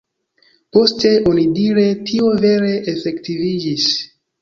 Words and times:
Poste 0.77 1.11
onidire 1.33 1.85
tio 2.09 2.33
vere 2.47 2.75
efektiviĝis. 2.97 3.91